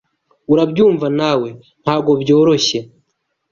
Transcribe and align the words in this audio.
Urabyumva 0.51 1.07
nawe 1.19 1.49
ntagobyoroshye? 1.83 2.79